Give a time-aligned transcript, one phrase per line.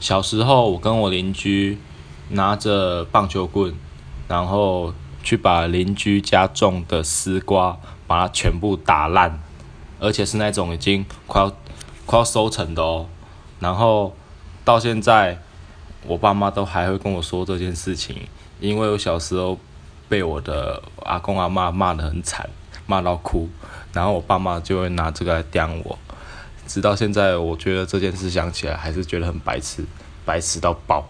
[0.00, 1.78] 小时候我跟我邻居
[2.30, 3.74] 拿着棒球棍，
[4.26, 9.38] 然后去把邻居家种的丝瓜把它全部打烂，
[9.98, 11.52] 而且是那种已经快要
[12.06, 13.06] 快要收成的哦。
[13.58, 14.16] 然后
[14.64, 15.38] 到现在，
[16.06, 18.16] 我爸妈都还会跟我说这件事情，
[18.58, 19.58] 因为我小时候
[20.08, 22.48] 被我的阿公阿妈骂得很惨，
[22.86, 23.50] 骂到哭，
[23.92, 25.98] 然后我爸妈就会拿这个来刁我。
[26.70, 29.84] 直到现在，我觉得这件事想起来还是觉得很白痴，
[30.24, 31.04] 白痴到爆。